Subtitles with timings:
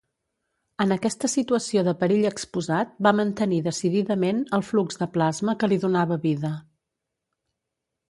[0.85, 5.83] En aquesta situació de perill exposat, va mantenir decididament el flux de plasma que li
[5.89, 6.57] donava vida.